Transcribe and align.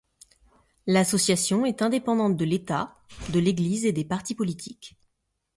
L'association 0.87 1.63
est 1.63 1.83
indépendante 1.83 2.35
de 2.35 2.43
l’État, 2.43 2.97
de 3.33 3.37
l’Église 3.37 3.85
et 3.85 3.93
des 3.93 4.03
partis 4.03 4.33
politiques. 4.33 4.97